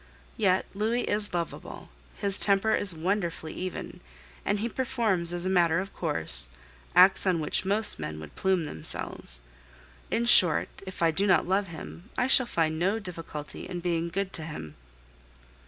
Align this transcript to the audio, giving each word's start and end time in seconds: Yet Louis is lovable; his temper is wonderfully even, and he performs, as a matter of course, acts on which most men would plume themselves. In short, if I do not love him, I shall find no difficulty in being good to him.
Yet 0.35 0.65
Louis 0.73 1.03
is 1.03 1.31
lovable; 1.31 1.89
his 2.15 2.39
temper 2.39 2.73
is 2.73 2.95
wonderfully 2.95 3.53
even, 3.53 3.99
and 4.43 4.59
he 4.59 4.67
performs, 4.67 5.31
as 5.31 5.45
a 5.45 5.47
matter 5.51 5.79
of 5.79 5.93
course, 5.93 6.49
acts 6.95 7.27
on 7.27 7.39
which 7.39 7.65
most 7.65 7.99
men 7.99 8.19
would 8.19 8.35
plume 8.35 8.65
themselves. 8.65 9.41
In 10.09 10.25
short, 10.25 10.69
if 10.87 11.03
I 11.03 11.11
do 11.11 11.27
not 11.27 11.47
love 11.47 11.67
him, 11.67 12.09
I 12.17 12.25
shall 12.25 12.47
find 12.47 12.79
no 12.79 12.97
difficulty 12.97 13.69
in 13.69 13.79
being 13.79 14.09
good 14.09 14.33
to 14.33 14.41
him. 14.43 14.73